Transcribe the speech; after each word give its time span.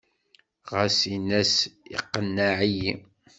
Ɣas 0.75 0.95
in-as 1.15 1.53
iqenneɛ-iyi. 1.97 2.91